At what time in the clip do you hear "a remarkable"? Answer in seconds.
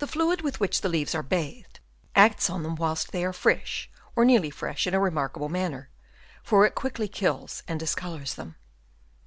4.92-5.48